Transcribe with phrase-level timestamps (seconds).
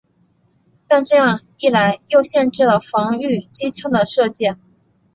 [0.87, 4.57] 但这样一来又限制了防御机枪的射界。